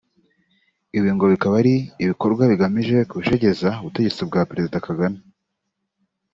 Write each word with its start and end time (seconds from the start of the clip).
Ibi 0.97 1.09
ngo 1.15 1.25
bikaba 1.33 1.55
ari 1.61 1.75
ibikorwa 2.03 2.43
bigamije 2.51 2.97
kujegeza 3.11 3.67
ubutegetsi 3.81 4.21
bwa 4.29 4.41
Perezida 4.49 4.83
Kagame 4.87 5.19